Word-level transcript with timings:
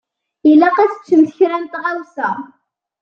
Ilaq 0.51 0.77
ad 0.79 0.91
teččemt 0.91 1.31
kra 1.37 1.57
n 1.61 1.65
tɣawsa. 1.71 2.29